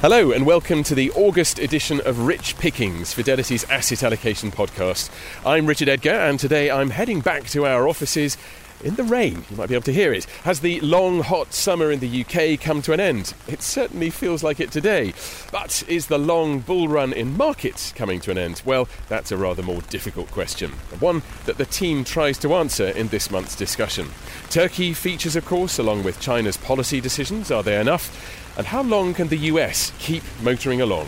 [0.00, 5.10] Hello, and welcome to the August edition of Rich Pickings, Fidelity's asset allocation podcast.
[5.44, 8.38] I'm Richard Edgar, and today I'm heading back to our offices
[8.84, 9.44] in the rain.
[9.50, 10.26] You might be able to hear it.
[10.44, 13.34] Has the long, hot summer in the UK come to an end?
[13.48, 15.14] It certainly feels like it today.
[15.50, 18.62] But is the long bull run in markets coming to an end?
[18.64, 20.70] Well, that's a rather more difficult question,
[21.00, 24.10] one that the team tries to answer in this month's discussion.
[24.48, 27.50] Turkey features, of course, along with China's policy decisions.
[27.50, 28.37] Are they enough?
[28.58, 31.06] And how long can the US keep motoring along?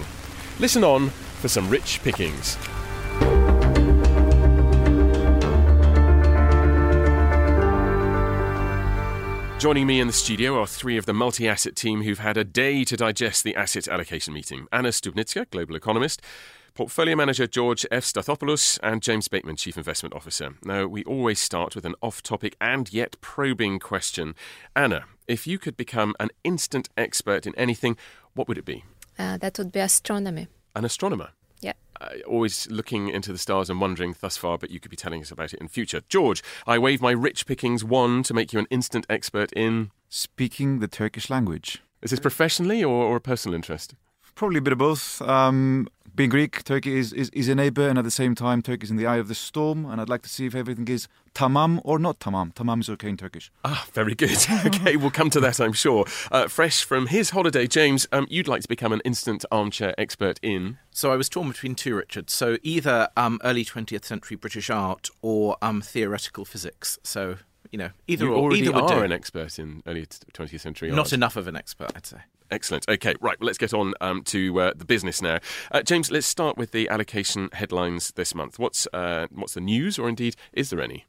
[0.60, 2.56] Listen on for some rich pickings.
[9.58, 12.44] Joining me in the studio are three of the multi asset team who've had a
[12.44, 16.22] day to digest the asset allocation meeting Anna Stupnitska, global economist,
[16.74, 20.54] Portfolio Manager George Efstathopoulos, and James Bateman, Chief Investment Officer.
[20.64, 24.34] Now, we always start with an off topic and yet probing question.
[24.74, 27.96] Anna, if you could become an instant expert in anything,
[28.34, 28.84] what would it be?
[29.18, 30.48] Uh, that would be astronomy.
[30.74, 31.30] An astronomer?
[31.60, 31.74] Yeah.
[32.00, 35.22] Uh, always looking into the stars and wondering thus far, but you could be telling
[35.22, 36.02] us about it in future.
[36.08, 39.92] George, I wave my rich pickings wand to make you an instant expert in.
[40.08, 41.80] Speaking the Turkish language.
[42.02, 43.94] Is this professionally or, or a personal interest?
[44.34, 45.22] Probably a bit of both.
[45.22, 48.84] Um, being Greek, Turkey is, is, is a neighbour, and at the same time, Turkey
[48.84, 49.84] is in the eye of the storm.
[49.84, 52.52] And I'd like to see if everything is tamam or not tamam.
[52.54, 53.50] Tamam is okay in Turkish.
[53.64, 54.36] Ah, very good.
[54.66, 56.04] okay, we'll come to that, I'm sure.
[56.30, 60.38] Uh, fresh from his holiday, James, um, you'd like to become an instant armchair expert
[60.42, 60.78] in.
[60.90, 62.30] So I was torn between two, Richard.
[62.30, 66.98] So either um, early 20th century British art or um, theoretical physics.
[67.02, 67.36] So
[67.70, 68.36] you know, either you or.
[68.36, 69.02] already either are do.
[69.02, 71.12] an expert in early 20th century Not art.
[71.12, 72.18] enough of an expert, I'd say.
[72.50, 72.88] Excellent.
[72.88, 73.38] Okay, right.
[73.40, 75.38] Well, let's get on um, to uh, the business now.
[75.70, 78.58] Uh, James, let's start with the allocation headlines this month.
[78.58, 81.06] What's uh, what's the news, or indeed, is there any?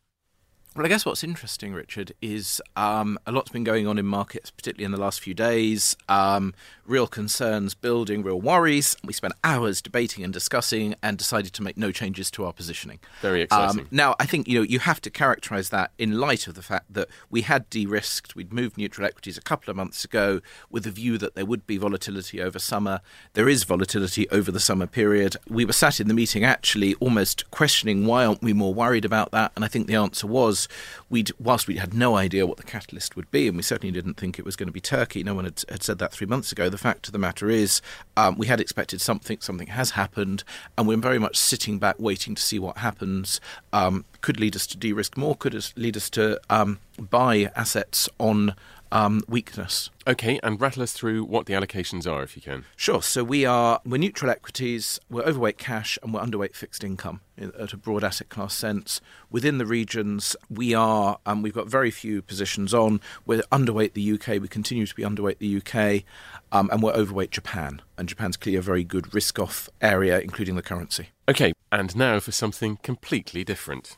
[0.75, 4.51] Well, I guess what's interesting, Richard, is um, a lot's been going on in markets,
[4.51, 5.97] particularly in the last few days.
[6.07, 6.53] Um,
[6.91, 8.97] real concerns building, real worries.
[9.03, 12.99] We spent hours debating and discussing, and decided to make no changes to our positioning.
[13.21, 13.81] Very exciting.
[13.81, 16.61] Um, now, I think you know you have to characterise that in light of the
[16.61, 20.83] fact that we had de-risked, we'd moved neutral equities a couple of months ago with
[20.83, 22.99] the view that there would be volatility over summer.
[23.33, 25.37] There is volatility over the summer period.
[25.47, 29.31] We were sat in the meeting actually almost questioning why aren't we more worried about
[29.31, 30.67] that, and I think the answer was
[31.09, 34.15] we'd whilst we had no idea what the catalyst would be, and we certainly didn't
[34.15, 35.23] think it was going to be Turkey.
[35.23, 36.69] No one had, had said that three months ago.
[36.69, 37.81] The fact of the matter is,
[38.17, 39.39] um, we had expected something.
[39.39, 40.43] Something has happened,
[40.77, 43.39] and we're very much sitting back, waiting to see what happens.
[43.71, 45.35] Um, could lead us to de-risk more.
[45.35, 48.55] Could lead us to um, buy assets on
[48.91, 49.89] um, weakness.
[50.07, 52.65] Okay, and rattle us through what the allocations are, if you can.
[52.75, 53.01] Sure.
[53.01, 57.51] So we are we're neutral equities, we're overweight cash, and we're underweight fixed income in,
[57.59, 58.99] at a broad asset class sense.
[59.29, 62.99] Within the regions, we are um, we've got very few positions on.
[63.25, 64.41] We're underweight the UK.
[64.41, 66.03] We continue to be underweight the UK,
[66.51, 67.81] um, and we're overweight Japan.
[67.97, 71.09] And Japan's clearly a very good risk-off area, including the currency.
[71.29, 73.97] Okay, and now for something completely different.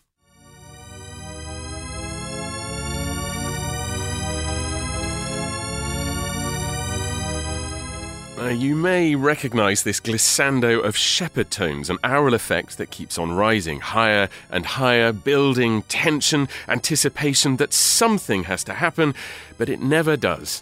[8.44, 13.32] Uh, you may recognise this glissando of Shepard tones, an aural effect that keeps on
[13.32, 19.16] rising higher and higher, building tension, anticipation that something has to happen,
[19.58, 20.62] but it never does.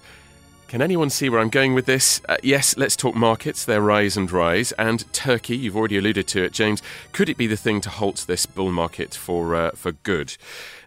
[0.71, 2.21] Can anyone see where I'm going with this?
[2.29, 5.57] Uh, yes, let's talk markets, their rise and rise, and Turkey.
[5.57, 6.81] You've already alluded to it, James.
[7.11, 10.37] Could it be the thing to halt this bull market for uh, for good?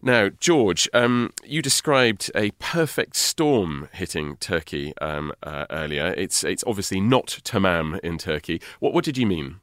[0.00, 6.14] Now, George, um, you described a perfect storm hitting Turkey um, uh, earlier.
[6.16, 8.62] It's it's obviously not tamam in Turkey.
[8.80, 9.60] What what did you mean?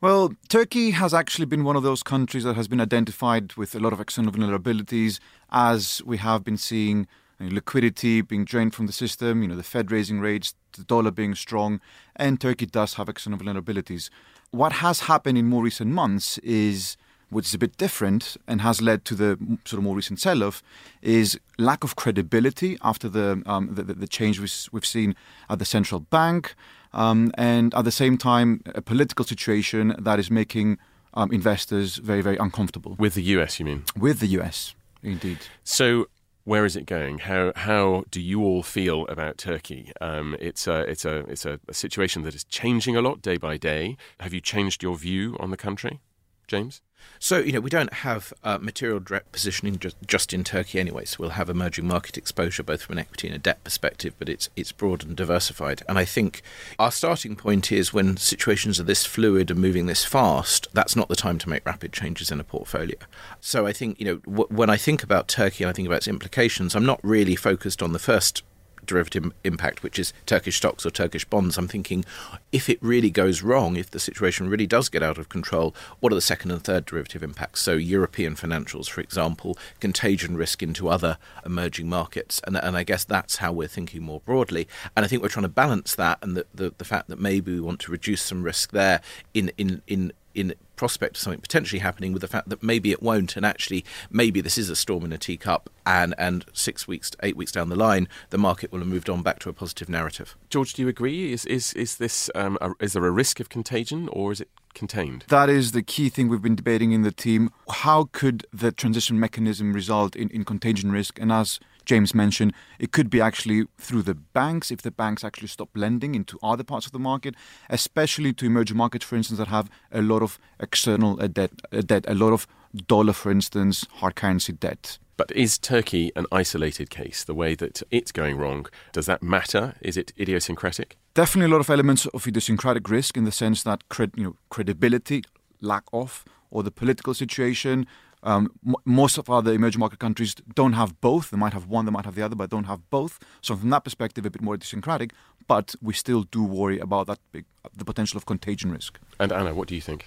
[0.00, 3.80] Well, Turkey has actually been one of those countries that has been identified with a
[3.80, 5.18] lot of external vulnerabilities,
[5.50, 7.08] as we have been seeing
[7.38, 10.84] you know, liquidity being drained from the system, you know, the Fed raising rates, the
[10.84, 11.80] dollar being strong,
[12.16, 14.10] and Turkey does have external vulnerabilities.
[14.50, 16.96] What has happened in more recent months is,
[17.30, 20.62] which is a bit different and has led to the sort of more recent sell-off,
[21.02, 24.40] is lack of credibility after the um, the, the, change
[24.72, 25.14] we've seen
[25.50, 26.54] at the central bank,
[26.92, 30.78] um, and at the same time, a political situation that is making
[31.14, 32.96] um, investors very, very uncomfortable.
[32.98, 33.84] With the US, you mean?
[33.96, 35.38] With the US, indeed.
[35.64, 36.08] So
[36.48, 37.18] where is it going?
[37.18, 39.92] How how do you all feel about Turkey?
[40.00, 43.36] Um, it's a it's a it's a, a, situation that is changing a lot day
[43.36, 43.98] by day.
[44.20, 46.00] Have you changed your view on the country,
[46.48, 46.80] James?
[47.20, 51.04] So, you know, we don't have uh, material direct positioning just, just in Turkey anyway,
[51.04, 54.28] so we'll have emerging market exposure both from an equity and a debt perspective, but
[54.28, 55.82] it's it's broad and diversified.
[55.88, 56.42] And I think
[56.78, 61.08] our starting point is when situations are this fluid and moving this fast, that's not
[61.08, 62.96] the time to make rapid changes in a portfolio.
[63.40, 65.98] So I think, you know, w- when I think about Turkey and I think about
[65.98, 68.42] its implications, I'm not really focused on the first
[68.88, 72.04] derivative impact, which is Turkish stocks or Turkish bonds, I'm thinking
[72.50, 76.10] if it really goes wrong, if the situation really does get out of control, what
[76.12, 77.62] are the second and third derivative impacts?
[77.62, 82.40] So, European financials, for example, contagion risk into other emerging markets.
[82.44, 84.66] And, and I guess that's how we're thinking more broadly.
[84.96, 87.52] And I think we're trying to balance that and the, the, the fact that maybe
[87.52, 89.00] we want to reduce some risk there
[89.34, 93.02] in, in, in in prospect of something potentially happening with the fact that maybe it
[93.02, 97.10] won't and actually maybe this is a storm in a teacup and and six weeks
[97.22, 99.88] eight weeks down the line the market will have moved on back to a positive
[99.88, 100.36] narrative.
[100.48, 101.32] George do you agree?
[101.32, 104.48] Is is is this um, a, is there a risk of contagion or is it
[104.78, 108.72] contained that is the key thing we've been debating in the team how could the
[108.72, 113.66] transition mechanism result in, in contagion risk and as James mentioned, it could be actually
[113.78, 117.34] through the banks if the banks actually stop lending into other parts of the market,
[117.70, 121.80] especially to emerging markets, for instance, that have a lot of external uh, debt, uh,
[121.80, 122.46] debt a lot of
[122.86, 124.98] dollar, for instance, hard currency debt.
[125.16, 127.24] But is Turkey an isolated case?
[127.24, 129.74] The way that it's going wrong, does that matter?
[129.80, 130.96] Is it idiosyncratic?
[131.18, 134.36] Definitely a lot of elements of idiosyncratic risk in the sense that cred- you know,
[134.50, 135.24] credibility,
[135.60, 137.88] lack of, or the political situation,
[138.22, 141.30] um, m- most of other emerging market countries don't have both.
[141.32, 143.18] They might have one, they might have the other, but don't have both.
[143.40, 145.10] So from that perspective, a bit more idiosyncratic.
[145.48, 149.00] But we still do worry about that big, the potential of contagion risk.
[149.18, 150.06] And Anna, what do you think?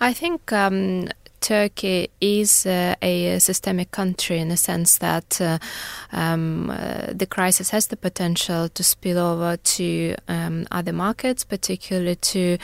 [0.00, 1.10] I think um,
[1.40, 5.58] Turkey is uh, a systemic country in the sense that uh,
[6.12, 12.16] um, uh, the crisis has the potential to spill over to um, other markets, particularly
[12.16, 12.58] to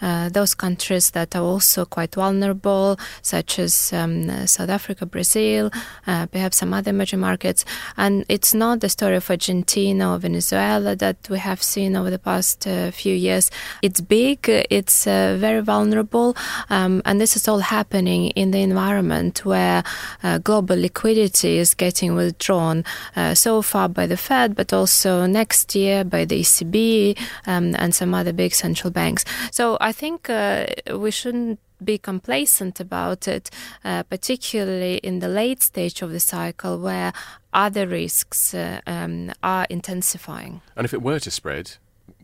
[0.00, 5.70] uh, those countries that are also quite vulnerable, such as um, South Africa, Brazil,
[6.06, 7.64] uh, perhaps some other emerging markets.
[7.96, 12.18] And it's not the story of Argentina or Venezuela that we have seen over the
[12.18, 13.50] past uh, few years.
[13.82, 16.36] It's big, it's very vulnerable,
[16.70, 19.82] um, and this is all happening in the environment where
[20.22, 22.84] uh, global liquidity is getting withdrawn
[23.16, 27.94] uh, so far by the Fed, but also next year by the ECB um, and
[27.94, 29.24] some other big central banks.
[29.50, 30.66] So I think uh,
[30.96, 33.50] we shouldn't be complacent about it,
[33.84, 37.12] uh, particularly in the late stage of the cycle where
[37.52, 40.60] other risks uh, um, are intensifying.
[40.76, 41.72] And if it were to spread,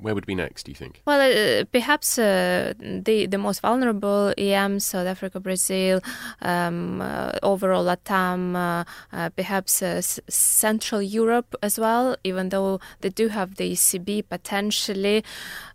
[0.01, 1.03] where would be next, do you think?
[1.07, 6.01] Well, uh, perhaps uh, the the most vulnerable EM, South Africa, Brazil,
[6.43, 13.11] um, uh, overall Latam, uh, uh, perhaps uh, Central Europe as well, even though they
[13.11, 15.25] do have the ECB potentially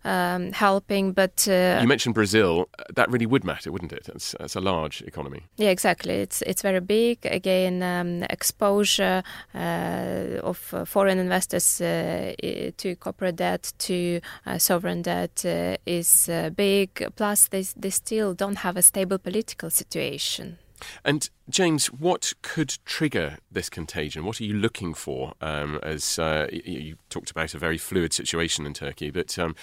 [0.04, 1.12] um, helping.
[1.12, 2.68] But you mentioned Brazil.
[2.94, 4.08] That really would matter, wouldn't it?
[4.14, 5.44] It's, it's a large economy.
[5.56, 6.14] Yeah, exactly.
[6.14, 7.18] It's it's very big.
[7.24, 9.22] Again, um, exposure
[9.54, 14.13] of foreign investors to corporate debt to
[14.46, 17.06] uh, sovereign debt uh, is uh, big.
[17.16, 20.58] Plus, they, they still don't have a stable political situation.
[21.04, 24.24] And James, what could trigger this contagion?
[24.24, 25.34] What are you looking for?
[25.40, 29.54] Um, as uh, you, you, talked about a very fluid situation in Turkey, but um,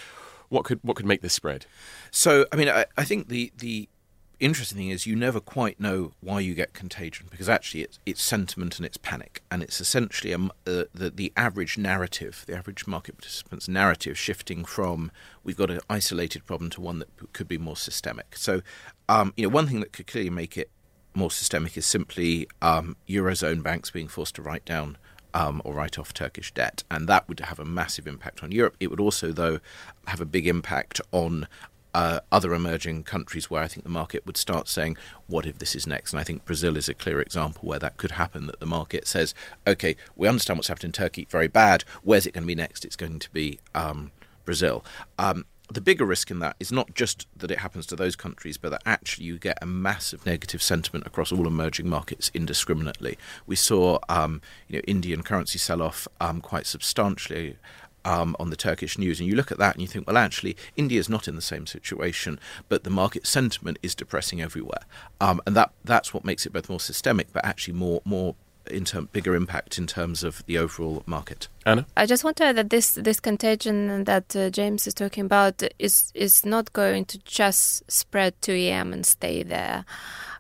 [0.50, 1.65] what could what could make this spread?
[2.12, 3.88] So, I mean, I, I think the the
[4.42, 8.22] interesting thing is you never quite know why you get contagion because actually it's, it's
[8.22, 9.42] sentiment and it's panic.
[9.50, 10.38] And it's essentially a,
[10.70, 15.12] uh, the, the average narrative the average market participant's narrative shifting from
[15.44, 18.36] we've got an isolated problem to one that could be more systemic.
[18.36, 18.62] So
[19.08, 20.70] um, you know one thing that could clearly make it
[21.14, 24.98] more systemic is simply um, eurozone banks being forced to write down
[25.34, 28.76] um, or write off Turkish debt, and that would have a massive impact on Europe.
[28.80, 29.60] It would also, though,
[30.08, 31.48] have a big impact on
[31.93, 35.75] uh, other emerging countries where I think the market would start saying, what if this
[35.75, 36.13] is next?
[36.13, 39.07] And I think Brazil is a clear example where that could happen, that the market
[39.07, 39.33] says,
[39.67, 41.83] okay, we understand what's happened in Turkey, very bad.
[42.03, 42.86] Where's it going to be next?
[42.86, 44.12] It's going to be um,
[44.45, 44.83] Brazil.
[45.17, 48.57] Um, the bigger risk in that is not just that it happens to those countries,
[48.57, 53.17] but that actually you get a massive negative sentiment across all emerging markets indiscriminately.
[53.48, 57.55] We saw, um, you know, Indian currency sell off um, quite substantially
[58.05, 60.55] um, on the Turkish news, and you look at that and you think, well, actually,
[60.75, 62.39] India is not in the same situation,
[62.70, 64.84] but the market sentiment is depressing everywhere,
[65.20, 68.36] um, and that that's what makes it both more systemic, but actually more more
[68.70, 71.48] in term, bigger impact in terms of the overall market.
[71.65, 75.25] Anna, I just want to add that this this contagion that uh, James is talking
[75.25, 79.86] about is is not going to just spread to EM and stay there.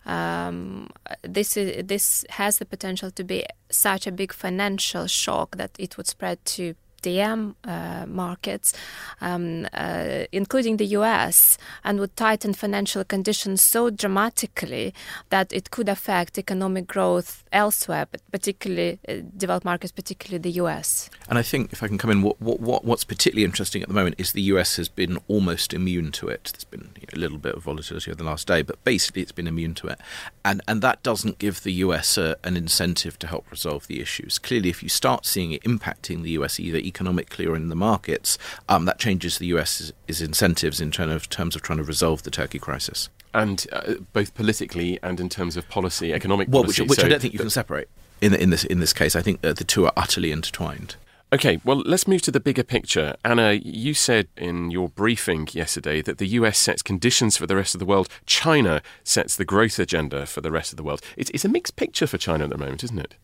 [0.05, 0.89] Um,
[1.21, 5.97] this is this has the potential to be such a big financial shock that it
[5.97, 8.73] would spread to DM uh, markets,
[9.21, 14.93] um, uh, including the US, and would tighten financial conditions so dramatically
[15.29, 21.09] that it could affect economic growth elsewhere, but particularly uh, developed markets, particularly the US.
[21.29, 23.93] And I think, if I can come in, what, what, what's particularly interesting at the
[23.93, 26.51] moment is the US has been almost immune to it.
[26.53, 29.21] There's been you know, a little bit of volatility over the last day, but basically
[29.21, 29.99] it's been immune to it.
[30.43, 34.39] And, and that doesn't give the US an incentive to help resolve the issues.
[34.39, 38.37] Clearly, if you start seeing it impacting the US either economically or in the markets,
[38.69, 42.31] um, that changes the US's incentives in terms of, terms of trying to resolve the
[42.31, 43.09] Turkey crisis.
[43.33, 46.81] And uh, both politically and in terms of policy, economic well, policy.
[46.81, 47.87] Which, which so I don't think you can separate
[48.19, 49.15] in, in, this, in this case.
[49.15, 50.95] I think that the two are utterly intertwined.
[51.33, 53.15] Okay, well, let's move to the bigger picture.
[53.23, 57.73] Anna, you said in your briefing yesterday that the US sets conditions for the rest
[57.73, 58.09] of the world.
[58.25, 61.01] China sets the growth agenda for the rest of the world.
[61.15, 63.15] It's, it's a mixed picture for China at the moment, isn't it?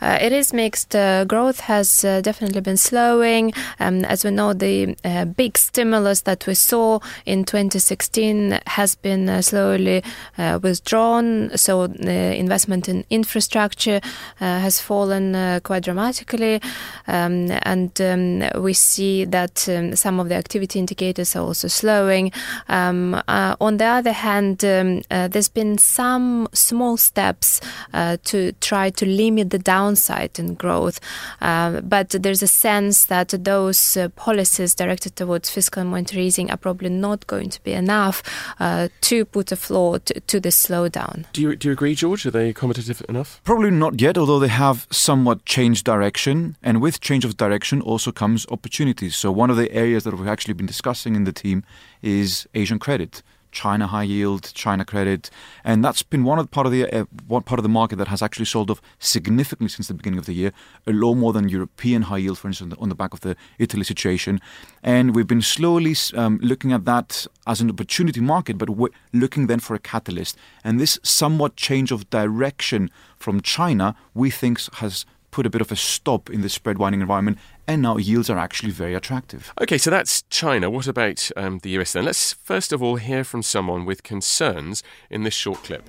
[0.00, 0.96] Uh, it is mixed.
[0.96, 3.52] Uh, growth has uh, definitely been slowing.
[3.78, 9.28] Um, as we know, the uh, big stimulus that we saw in 2016 has been
[9.28, 10.02] uh, slowly
[10.38, 11.50] uh, withdrawn.
[11.56, 14.00] So the investment in infrastructure
[14.38, 16.60] has fallen quite dramatically.
[17.06, 22.32] Um, and um, we see that um, some of the activity indicators are also slowing.
[22.68, 27.60] Um, on the other hand, um, there's been some small steps
[27.92, 31.00] to try to limit the downside in growth.
[31.40, 36.50] Uh, but there's a sense that those uh, policies directed towards fiscal and monetary easing
[36.50, 38.22] are probably not going to be enough
[38.60, 41.24] uh, to put a floor to, to the slowdown.
[41.32, 42.26] Do you, do you agree, George?
[42.26, 43.40] Are they accommodative enough?
[43.44, 46.56] Probably not yet, although they have somewhat changed direction.
[46.62, 49.16] And with change of direction also comes opportunities.
[49.16, 51.64] So, one of the areas that we've actually been discussing in the team
[52.02, 53.22] is Asian credit.
[53.52, 55.30] China high yield, China credit,
[55.64, 58.08] and that's been one of part of the uh, one part of the market that
[58.08, 60.52] has actually sold off significantly since the beginning of the year,
[60.86, 63.84] a lot more than European high yield, for instance, on the back of the Italy
[63.84, 64.40] situation,
[64.82, 69.46] and we've been slowly um, looking at that as an opportunity market, but we're looking
[69.46, 75.04] then for a catalyst, and this somewhat change of direction from China, we think has
[75.30, 77.38] put a bit of a stop in the spread widening environment,
[77.72, 79.52] and now yields are actually very attractive.
[79.60, 80.70] Okay, so that's China.
[80.70, 82.04] What about um, the US then?
[82.04, 85.88] Let's first of all hear from someone with concerns in this short clip.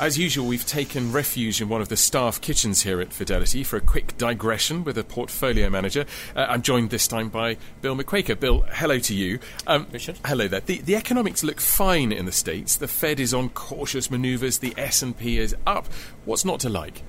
[0.00, 3.76] As usual, we've taken refuge in one of the staff kitchens here at Fidelity for
[3.76, 6.06] a quick digression with a portfolio manager.
[6.34, 8.40] Uh, I'm joined this time by Bill McQuaker.
[8.40, 9.40] Bill, hello to you.
[9.66, 10.18] Um, Richard.
[10.24, 10.60] Hello there.
[10.60, 12.76] The, the economics look fine in the States.
[12.76, 14.60] The Fed is on cautious manoeuvres.
[14.60, 15.86] The S&P is up.
[16.24, 17.02] What's not to like?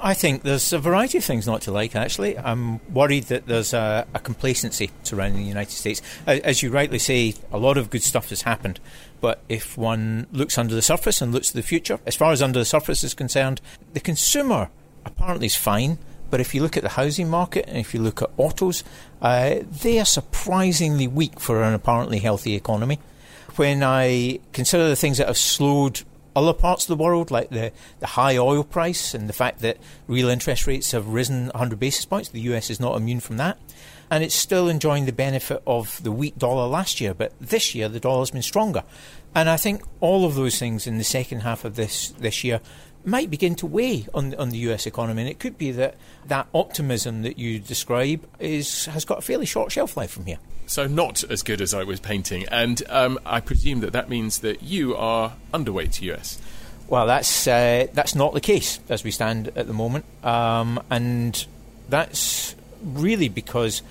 [0.00, 2.38] I think there's a variety of things not to like, actually.
[2.38, 6.02] I'm worried that there's a, a, complacency surrounding the United States.
[6.26, 8.80] As you rightly say, a lot of good stuff has happened.
[9.20, 12.42] But if one looks under the surface and looks to the future, as far as
[12.42, 13.60] under the surface is concerned,
[13.92, 14.70] the consumer
[15.04, 15.98] apparently is fine.
[16.30, 18.82] But if you look at the housing market and if you look at autos,
[19.22, 22.98] uh, they are surprisingly weak for an apparently healthy economy.
[23.56, 26.02] When I consider the things that have slowed
[26.36, 29.78] other parts of the world, like the, the high oil price and the fact that
[30.06, 33.58] real interest rates have risen 100 basis points, the US is not immune from that.
[34.10, 37.88] And it's still enjoying the benefit of the weak dollar last year, but this year
[37.88, 38.84] the dollar's been stronger.
[39.34, 42.60] And I think all of those things in the second half of this, this year
[43.06, 45.94] might begin to weigh on on the US economy, and it could be that
[46.26, 50.38] that optimism that you describe is has got a fairly short shelf life from here.
[50.66, 54.40] So not as good as I was painting, and um, I presume that that means
[54.40, 56.40] that you are underweight US.
[56.88, 61.46] Well, that's uh, that's not the case as we stand at the moment, um, and
[61.88, 63.82] that's really because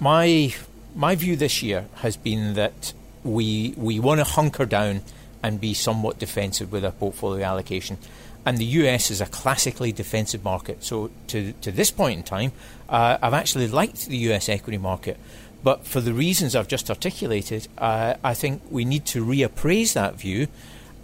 [0.00, 0.54] my
[0.94, 2.92] my view this year has been that
[3.24, 5.02] we we want to hunker down
[5.42, 7.98] and be somewhat defensive with our portfolio allocation.
[8.44, 10.82] And the US is a classically defensive market.
[10.82, 12.52] So, to, to this point in time,
[12.88, 15.16] uh, I've actually liked the US equity market.
[15.62, 20.16] But for the reasons I've just articulated, uh, I think we need to reappraise that
[20.16, 20.48] view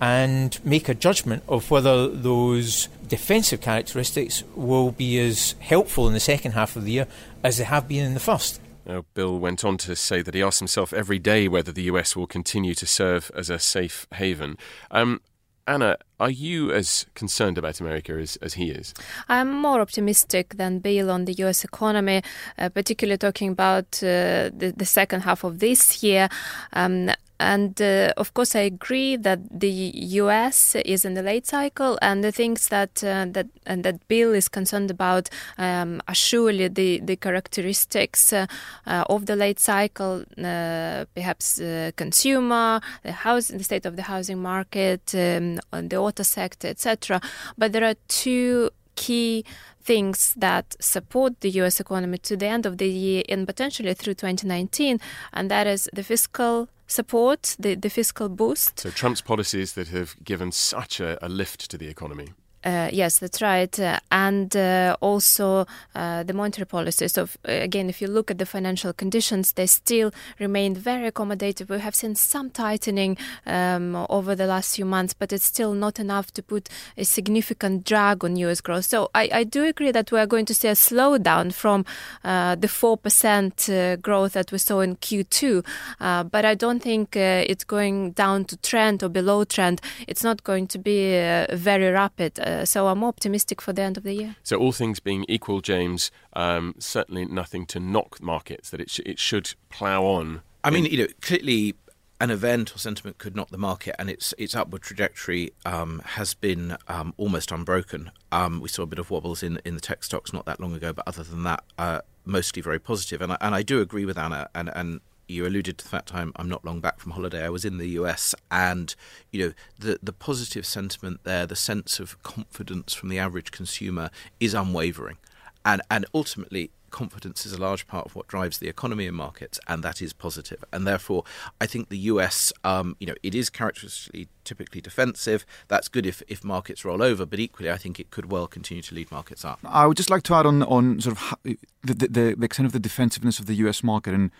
[0.00, 6.21] and make a judgment of whether those defensive characteristics will be as helpful in the
[6.21, 7.07] second half of the year
[7.42, 8.61] as they have been in the first.
[8.87, 12.16] Now, Bill went on to say that he asks himself every day whether the US
[12.16, 14.57] will continue to serve as a safe haven.
[14.90, 15.21] Um,
[15.68, 18.94] Anna, are you as concerned about America as, as he is?
[19.28, 22.22] I'm more optimistic than Bill on the US economy,
[22.58, 26.30] uh, particularly talking about uh, the, the, second half of this year.
[26.72, 27.10] Um,
[27.40, 30.75] and uh, of course, I agree that the U.S.
[30.75, 34.49] is in the late cycle, and the things that uh, that and that Bill is
[34.49, 38.47] concerned about um, are surely the the characteristics uh,
[38.87, 44.02] uh of the late cycle, uh, perhaps uh, consumer, the house, the state of the
[44.02, 47.21] housing market, um, the auto sector, etc.
[47.57, 49.44] But there are two key
[49.80, 54.14] things that support the US economy to the end of the year and potentially through
[54.14, 55.00] 2019,
[55.32, 58.80] and that is the fiscal support, the, the fiscal boost.
[58.80, 62.28] So, Trump's policies that have given such a, a lift to the economy.
[62.64, 63.78] Uh, yes, that's right.
[63.78, 67.06] Uh, and uh, also uh, the monetary policy.
[67.06, 70.10] So, if, uh, again, if you look at the financial conditions, they still
[70.40, 71.68] remain very accommodative.
[71.68, 76.00] We have seen some tightening um, over the last few months, but it's still not
[76.00, 78.86] enough to put a significant drag on US growth.
[78.86, 81.84] So, I, I do agree that we are going to see a slowdown from
[82.24, 85.64] uh, the 4% growth that we saw in Q2.
[85.98, 89.80] but I don't think it's going down to trend or below trend.
[90.08, 91.12] It's not going to be
[91.52, 92.40] very rapid.
[92.48, 94.36] Uh, so I'm more optimistic for the end of the year.
[94.42, 98.70] So all things being equal, James, um, certainly nothing to knock markets.
[98.70, 100.42] That it sh- it should plough on.
[100.64, 101.74] I mean, you know, clearly
[102.20, 106.34] an event or sentiment could knock the market, and its its upward trajectory um, has
[106.34, 108.10] been um, almost unbroken.
[108.32, 110.74] Um, we saw a bit of wobbles in in the tech stocks not that long
[110.74, 113.20] ago, but other than that, uh, mostly very positive.
[113.20, 116.14] And I, and I do agree with Anna, and and you alluded to the fact
[116.14, 117.44] I'm, I'm not long back from holiday.
[117.44, 118.94] I was in the US, and
[119.30, 124.11] you know the the positive sentiment there, the sense of confidence from the average consumer
[124.40, 125.18] is unwavering,
[125.64, 129.61] and and ultimately confidence is a large part of what drives the economy and markets,
[129.68, 130.64] and that is positive.
[130.73, 131.25] And therefore,
[131.61, 135.44] I think the US, um, you know, it is characteristically typically defensive.
[135.68, 138.82] That's good if, if markets roll over, but equally, I think it could well continue
[138.82, 139.61] to lead markets up.
[139.64, 141.58] I would just like to add on on sort of the
[141.94, 144.30] the, the extent of the defensiveness of the US market and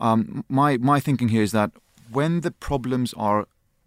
[0.00, 1.70] um, my my thinking here is that
[2.10, 3.46] when the problems are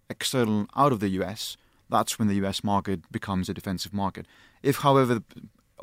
[0.09, 1.57] external out of the US,
[1.89, 4.25] that's when the US market becomes a defensive market.
[4.63, 5.21] If, however,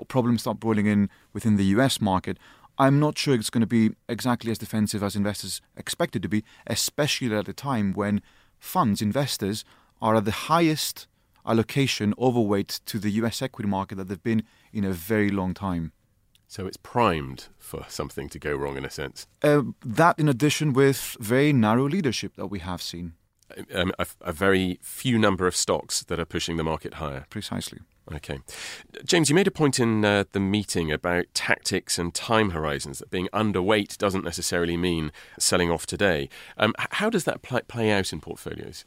[0.09, 2.38] problems start boiling in within the US market,
[2.78, 6.43] I'm not sure it's going to be exactly as defensive as investors expected to be,
[6.66, 8.21] especially at a time when
[8.59, 9.64] funds, investors,
[10.02, 11.07] are at the highest
[11.47, 15.93] allocation overweight to the US equity market that they've been in a very long time.
[16.54, 19.26] So it's primed for something to go wrong in a sense.
[19.42, 23.14] Uh, that, in addition, with very narrow leadership that we have seen.
[23.75, 27.26] Um, a, a, very few number of stocks that are pushing the market higher.
[27.28, 27.80] Precisely.
[28.14, 28.38] Okay.
[29.04, 33.11] James, you made a point in uh, the meeting about tactics and time horizons, that
[33.11, 36.28] being underweight doesn't necessarily mean selling off today.
[36.56, 38.84] Um, how does that pl- play out in portfolios?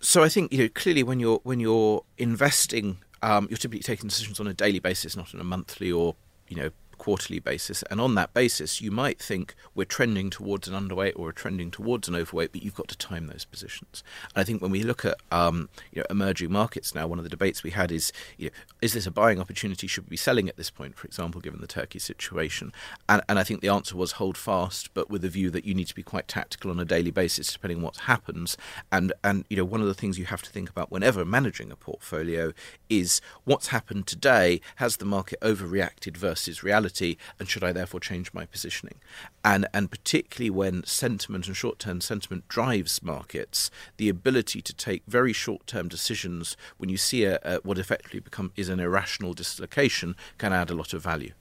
[0.00, 4.08] So I think you know clearly when you're when you're investing, um, you're typically taking
[4.08, 6.16] decisions on a daily basis, not on a monthly or
[6.50, 7.82] you know quarterly basis.
[7.90, 11.70] And on that basis, you might think we're trending towards an underweight or a trending
[11.70, 14.04] towards an overweight, but you've got to time those positions.
[14.34, 17.24] And I think when we look at um, you know, emerging markets now, one of
[17.24, 19.86] the debates we had is you know, is this a buying opportunity?
[19.86, 22.70] Should we be selling at this point, for example, given the Turkey situation?
[23.08, 25.74] And, and I think the answer was hold fast, but with the view that you
[25.74, 28.58] need to be quite tactical on a daily basis, depending on what happens.
[28.92, 31.72] And and you know, one of the things you have to think about whenever managing
[31.72, 32.52] a portfolio
[32.90, 34.60] is what's happened today.
[34.76, 36.89] Has the market overreacted versus reality?
[37.38, 38.96] And should I therefore change my positioning?
[39.44, 45.32] And and particularly when sentiment and short-term sentiment drives markets, the ability to take very
[45.32, 50.52] short-term decisions when you see a, a, what effectively become is an irrational dislocation can
[50.52, 51.32] add a lot of value.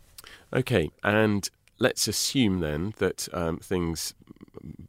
[0.53, 4.13] Okay, and let's assume then that um, things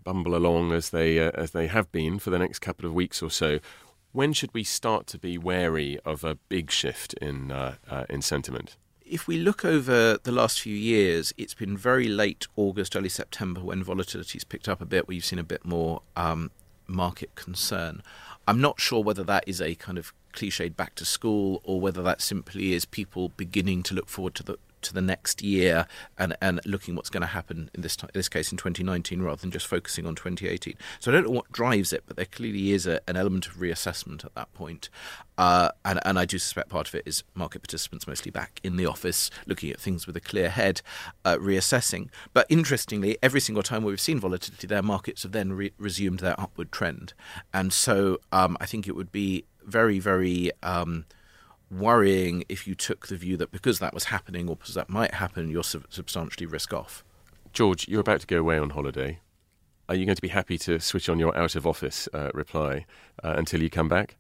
[0.05, 3.23] bumble along as they uh, as they have been for the next couple of weeks
[3.23, 3.59] or so.
[4.13, 8.23] When should we start to be wary of a big shift in uh, uh, in
[8.23, 8.77] sentiment?
[9.11, 13.61] If we look over the last few years, it's been very late August, early September
[13.61, 16.53] when volatility's picked up a bit, where you've seen a bit more um,
[16.87, 18.03] market concern.
[18.47, 22.03] I'm not sure whether that is a kind of cliched back to school or whether
[22.03, 25.87] that simply is people beginning to look forward to the to the next year
[26.19, 29.41] and, and looking what's going to happen in this in this case in 2019 rather
[29.41, 30.75] than just focusing on 2018.
[30.99, 33.57] So I don't know what drives it, but there clearly is a, an element of
[33.57, 34.89] reassessment at that point.
[35.39, 38.77] Uh, and, and I do suspect part of it is market participants mostly back in
[38.77, 40.83] the office, looking at things with a clear head,
[41.25, 42.11] uh, reassessing.
[42.35, 46.39] But interestingly, every single time we've seen volatility, their markets have then re- resumed their
[46.39, 47.15] upward trend.
[47.55, 51.07] And so um, I think it would be very, very um,
[51.71, 55.15] worrying if you took the view that because that was happening or because that might
[55.15, 57.05] happen, you're sub- substantially risk off.
[57.53, 59.21] George, you're about to go away on holiday.
[59.89, 62.87] Are you going to be happy to switch on your out of office uh, reply
[63.25, 64.17] uh, until you come back?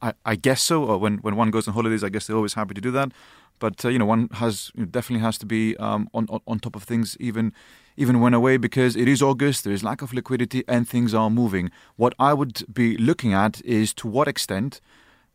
[0.00, 0.84] I, I, guess so.
[0.84, 3.10] Or when, when one goes on holidays, I guess they're always happy to do that.
[3.58, 6.40] But uh, you know, one has you know, definitely has to be um, on, on
[6.46, 7.52] on top of things even
[7.96, 9.64] even when away because it is August.
[9.64, 11.70] There is lack of liquidity and things are moving.
[11.96, 14.80] What I would be looking at is to what extent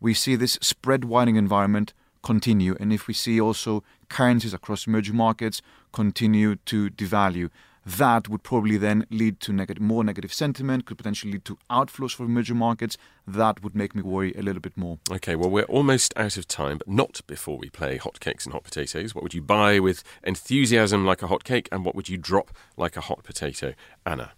[0.02, 5.16] we see this spread widening environment continue, and if we see also currencies across emerging
[5.16, 5.62] markets
[5.94, 7.50] continue to devalue,
[7.86, 12.26] that would probably then lead to more negative sentiment, could potentially lead to outflows for
[12.26, 12.98] emerging markets.
[13.26, 15.00] That would make me worry a little bit more.
[15.10, 18.54] Okay, well, we're almost out of time, but not before we play hot cakes and
[18.54, 19.16] hot potatoes.
[19.16, 22.52] What would you buy with enthusiasm like a hot cake, and what would you drop
[22.78, 23.74] like a hot potato?
[24.06, 24.34] Anna.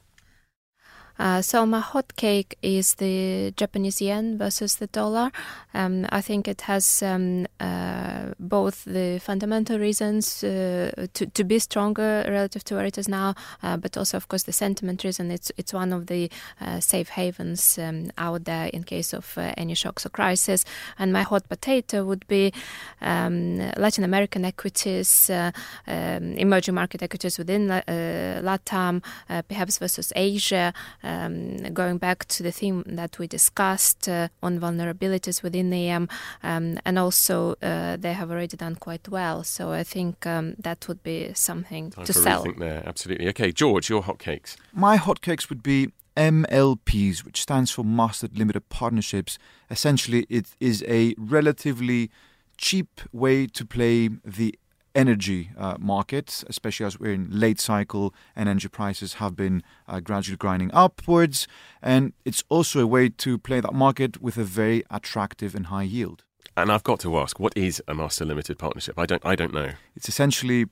[1.19, 5.31] Uh, so my hot cake is the Japanese yen versus the dollar.
[5.73, 11.59] Um, I think it has um, uh, both the fundamental reasons uh, to, to be
[11.59, 15.31] stronger relative to where it is now, uh, but also, of course, the sentiment reason.
[15.31, 19.75] It's it's one of the uh, safe havens um, out there in case of any
[19.75, 20.65] shocks or crisis.
[20.97, 22.53] And my hot potato would be
[23.01, 25.53] um, Latin American equities, um,
[25.87, 29.03] emerging market equities within LATAM,
[29.47, 35.43] perhaps versus Asia um, going back to the theme that we discussed uh, on vulnerabilities
[35.43, 36.07] within EM,
[36.43, 39.43] um, and also uh, they have already done quite well.
[39.43, 42.45] So I think um, that would be something Time to for a sell.
[42.45, 43.27] rethink there, absolutely.
[43.29, 44.55] Okay, George, your hotcakes.
[44.73, 49.37] My hotcakes would be MLPs, which stands for Master Limited Partnerships.
[49.69, 52.09] Essentially, it is a relatively
[52.57, 54.55] cheap way to play the
[54.95, 59.99] energy uh, market, especially as we're in late cycle and energy prices have been uh,
[59.99, 61.47] gradually grinding upwards.
[61.81, 65.83] And it's also a way to play that market with a very attractive and high
[65.83, 66.23] yield.
[66.55, 68.99] And I've got to ask, what is a master limited partnership?
[68.99, 69.71] I don't, I don't know.
[69.95, 70.67] It's essentially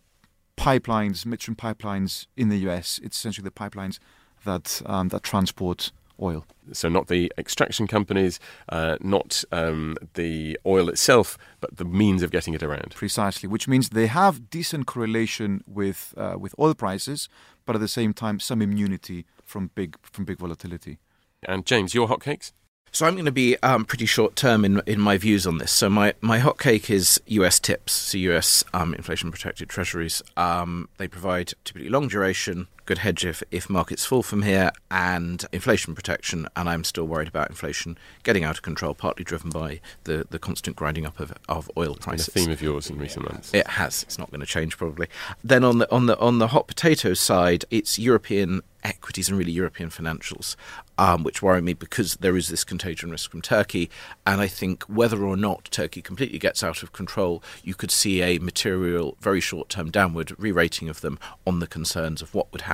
[0.58, 3.00] pipelines, midstream pipelines in the US.
[3.04, 3.98] It's essentially the pipelines
[4.46, 6.46] that um, that transport oil.
[6.74, 12.32] So not the extraction companies, uh, not um, the oil itself, but the means of
[12.32, 12.94] getting it around.
[12.96, 17.30] Precisely, which means they have decent correlation with uh, with oil prices,
[17.66, 21.00] but at the same time some immunity from big from big volatility.
[21.44, 22.52] And James, your hotcakes?
[22.94, 25.72] So I'm going to be um, pretty short term in in my views on this.
[25.72, 27.60] So my my hot cake is U.S.
[27.60, 28.66] TIPS, so U.S.
[28.74, 30.22] Um, inflation protected treasuries.
[30.36, 35.46] Um, they provide typically long duration, good hedge if, if markets fall from here, and
[35.52, 36.48] inflation protection.
[36.56, 40.40] And I'm still worried about inflation getting out of control, partly driven by the, the
[40.40, 42.28] constant grinding up of, of oil Been prices.
[42.28, 43.54] a theme of yours in recent months.
[43.54, 44.04] It has.
[44.04, 45.08] It's not going to change probably.
[45.44, 49.52] Then on the on the on the hot potato side, it's European equities and really
[49.52, 50.56] European financials,
[50.98, 53.92] um, which worry me because there is this contagion risk from Turkey,
[54.26, 58.24] and I think whether or not Turkey completely gets out of control, you could see
[58.24, 62.71] a material, very short-term downward re-rating of them on the concerns of what would happen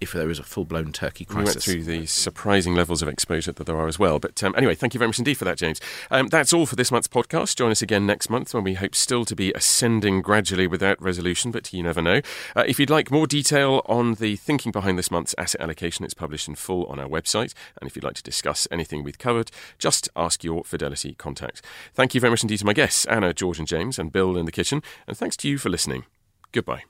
[0.00, 1.66] if there is a full-blown Turkey crisis.
[1.66, 4.18] We went through the surprising levels of exposure that there are as well.
[4.18, 5.80] But um, anyway, thank you very much indeed for that, James.
[6.10, 7.56] Um, that's all for this month's podcast.
[7.56, 11.50] Join us again next month when we hope still to be ascending gradually without resolution,
[11.50, 12.20] but you never know.
[12.56, 16.14] Uh, if you'd like more detail on the thinking behind this month's asset allocation, it's
[16.14, 17.54] published in full on our website.
[17.80, 21.62] And if you'd like to discuss anything we've covered, just ask your Fidelity contact.
[21.94, 24.46] Thank you very much indeed to my guests, Anna, George, and James, and Bill in
[24.46, 24.82] the kitchen.
[25.06, 26.04] And thanks to you for listening.
[26.52, 26.89] Goodbye.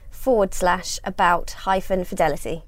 [0.21, 2.63] forward slash about hyphen fidelity.